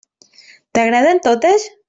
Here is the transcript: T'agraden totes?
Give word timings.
T'agraden 0.79 1.21
totes? 1.29 1.69